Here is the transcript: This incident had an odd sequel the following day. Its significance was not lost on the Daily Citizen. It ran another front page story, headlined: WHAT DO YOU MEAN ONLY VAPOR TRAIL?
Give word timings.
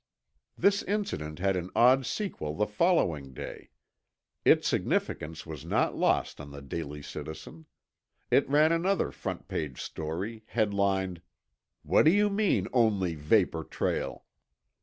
This 0.57 0.81
incident 0.81 1.37
had 1.37 1.55
an 1.55 1.69
odd 1.75 2.07
sequel 2.07 2.55
the 2.55 2.65
following 2.65 3.35
day. 3.35 3.69
Its 4.43 4.67
significance 4.67 5.45
was 5.45 5.63
not 5.63 5.95
lost 5.95 6.41
on 6.41 6.49
the 6.49 6.63
Daily 6.63 7.03
Citizen. 7.03 7.67
It 8.31 8.49
ran 8.49 8.71
another 8.71 9.11
front 9.11 9.47
page 9.47 9.79
story, 9.79 10.41
headlined: 10.47 11.21
WHAT 11.83 12.05
DO 12.05 12.11
YOU 12.13 12.31
MEAN 12.31 12.67
ONLY 12.73 13.13
VAPOR 13.13 13.63
TRAIL? 13.65 14.25